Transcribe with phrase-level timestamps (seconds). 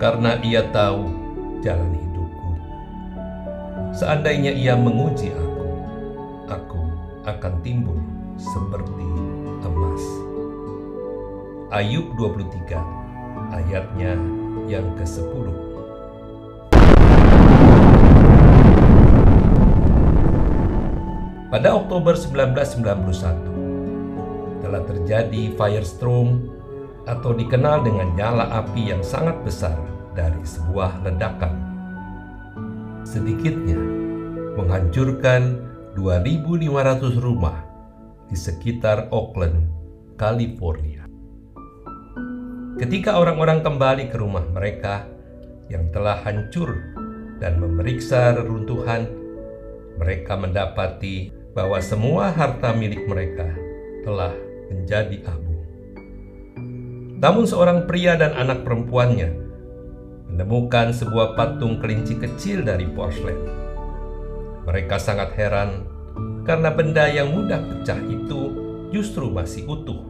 [0.00, 1.12] karena ia tahu
[1.60, 2.56] jalan hidupku.
[3.92, 5.76] Seandainya ia menguji aku,
[6.48, 6.80] aku
[7.28, 8.00] akan timbul
[8.40, 9.04] seperti
[9.60, 10.00] emas.
[11.68, 12.80] Ayub 23
[13.52, 14.16] ayatnya
[14.64, 15.68] yang ke-10.
[21.52, 26.48] Pada Oktober 1991 telah terjadi firestorm
[27.04, 31.54] atau dikenal dengan nyala api yang sangat besar dari sebuah ledakan.
[33.06, 33.78] Sedikitnya
[34.58, 35.58] menghancurkan
[35.98, 37.58] 2.500 rumah
[38.30, 39.66] di sekitar Oakland,
[40.14, 41.06] California.
[42.78, 45.04] Ketika orang-orang kembali ke rumah mereka
[45.68, 46.72] yang telah hancur
[47.42, 49.10] dan memeriksa reruntuhan,
[50.00, 53.52] mereka mendapati bahwa semua harta milik mereka
[54.06, 54.32] telah
[54.70, 55.54] menjadi abu.
[57.20, 59.49] Namun seorang pria dan anak perempuannya
[60.30, 63.36] menemukan sebuah patung kelinci kecil dari porselen.
[64.64, 65.84] Mereka sangat heran
[66.46, 68.40] karena benda yang mudah pecah itu
[68.94, 70.06] justru masih utuh.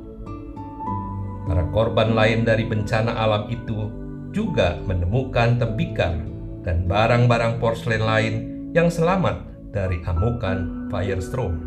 [1.48, 3.90] Para korban lain dari bencana alam itu
[4.30, 6.14] juga menemukan tembikar
[6.62, 8.34] dan barang-barang porselen lain
[8.70, 9.42] yang selamat
[9.74, 11.66] dari amukan firestorm.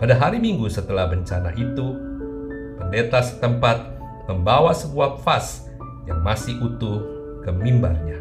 [0.00, 1.96] Pada hari Minggu setelah bencana itu,
[2.80, 3.94] pendeta setempat
[4.28, 5.68] membawa sebuah vas
[6.04, 7.00] yang masih utuh
[7.44, 8.20] ke mimbarnya.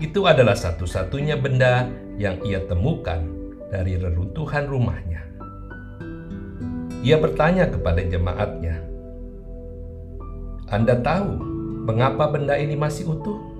[0.00, 1.86] Itu adalah satu-satunya benda
[2.18, 3.22] yang ia temukan
[3.70, 5.22] dari reruntuhan rumahnya.
[7.04, 8.80] Ia bertanya kepada jemaatnya,
[10.72, 11.30] "Anda tahu
[11.84, 13.54] mengapa benda ini masih utuh?"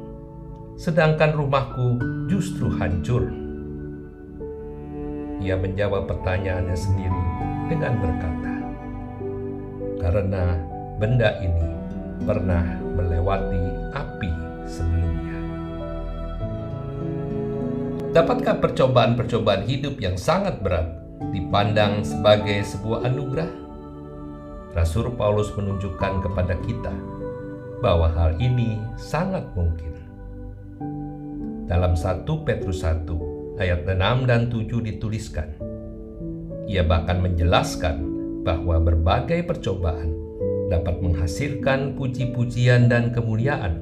[0.75, 3.31] sedangkan rumahku justru hancur.
[5.39, 7.23] Ia menjawab pertanyaannya sendiri
[7.71, 8.55] dengan berkata,
[10.03, 10.59] "Karena
[10.99, 11.69] benda ini
[12.23, 12.63] pernah
[12.95, 14.33] melewati api
[14.71, 15.39] sebelumnya."
[18.15, 20.87] Dapatkah percobaan-percobaan hidup yang sangat berat
[21.35, 23.51] dipandang sebagai sebuah anugerah?
[24.75, 26.95] Rasul Paulus menunjukkan kepada kita
[27.83, 29.95] bahwa hal ini sangat mungkin.
[31.67, 35.55] Dalam 1 Petrus 1 ayat 6 dan 7 dituliskan.
[36.65, 37.97] Ia bahkan menjelaskan
[38.43, 40.24] bahwa berbagai percobaan
[40.75, 43.79] dapat menghasilkan puji-pujian dan kemuliaan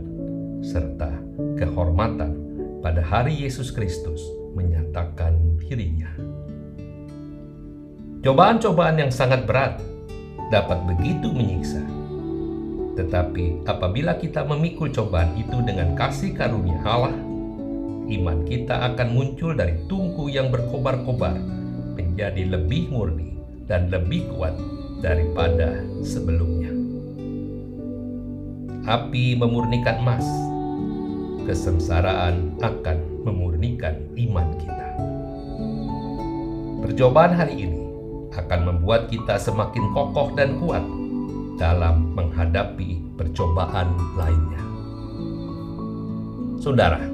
[0.61, 1.09] serta
[1.57, 2.37] kehormatan
[2.85, 4.21] pada hari Yesus Kristus
[4.53, 6.13] menyatakan dirinya.
[8.21, 9.81] Cobaan-cobaan yang sangat berat
[10.53, 11.81] dapat begitu menyiksa.
[12.93, 17.17] Tetapi apabila kita memikul cobaan itu dengan kasih karunia Allah,
[18.13, 21.41] iman kita akan muncul dari tungku yang berkobar-kobar
[21.97, 24.53] menjadi lebih murni dan lebih kuat
[25.01, 26.72] daripada sebelumnya.
[28.82, 30.26] Api memurnikan emas,
[31.47, 34.88] kesengsaraan akan memurnikan iman kita.
[36.82, 37.78] Percobaan hari ini
[38.34, 40.82] akan membuat kita semakin kokoh dan kuat
[41.62, 44.62] dalam menghadapi percobaan lainnya.
[46.59, 47.06] Saudara,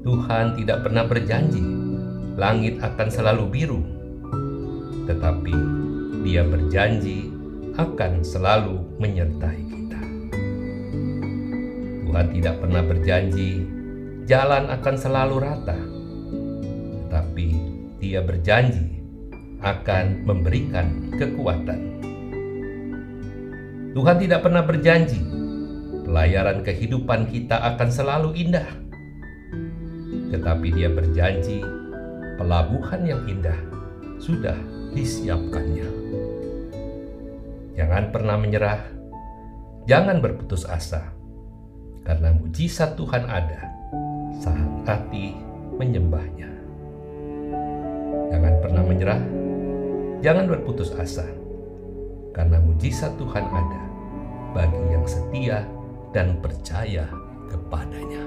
[0.00, 1.60] Tuhan tidak pernah berjanji
[2.40, 3.80] langit akan selalu biru,
[5.04, 5.56] tetapi
[6.24, 7.30] Dia berjanji
[7.76, 9.85] akan selalu menyertai kita.
[12.16, 13.60] Tuhan tidak pernah berjanji
[14.24, 15.76] jalan akan selalu rata,
[16.96, 17.48] tetapi
[18.00, 19.04] Dia berjanji
[19.60, 22.00] akan memberikan kekuatan.
[23.92, 25.20] Tuhan tidak pernah berjanji
[26.08, 28.64] pelayaran kehidupan kita akan selalu indah
[30.32, 31.60] tetapi dia berjanji
[32.40, 33.60] pelabuhan yang indah
[34.16, 34.56] sudah
[34.96, 35.88] disiapkannya.
[37.76, 38.88] Jangan pernah menyerah,
[39.84, 41.15] jangan berputus asa,
[42.06, 43.66] karena mujizat Tuhan ada
[44.38, 45.34] saat hati
[45.74, 46.46] menyembahnya.
[48.30, 49.22] Jangan pernah menyerah,
[50.22, 51.26] jangan berputus asa,
[52.30, 53.82] karena mujizat Tuhan ada
[54.54, 55.66] bagi yang setia
[56.14, 57.10] dan percaya
[57.50, 58.22] kepadanya.